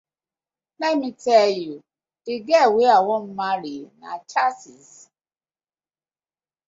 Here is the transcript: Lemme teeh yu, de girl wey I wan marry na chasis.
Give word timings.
Lemme 0.79 1.09
teeh 1.21 1.51
yu, 1.61 1.75
de 2.25 2.33
girl 2.45 2.71
wey 2.77 2.91
I 2.97 2.99
wan 3.07 3.25
marry 3.39 3.77
na 3.99 4.09
chasis. 4.29 4.89